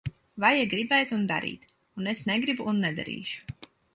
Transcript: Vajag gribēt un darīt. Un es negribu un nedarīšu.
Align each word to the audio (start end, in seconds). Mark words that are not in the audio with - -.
Vajag 0.43 0.71
gribēt 0.71 1.11
un 1.17 1.27
darīt. 1.33 1.69
Un 2.03 2.11
es 2.15 2.23
negribu 2.31 2.67
un 2.73 2.83
nedarīšu. 2.87 3.71